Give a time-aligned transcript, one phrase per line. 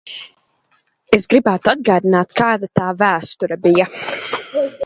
[1.17, 3.91] Es gribētu atgādināt, kāda tā vēsture bija.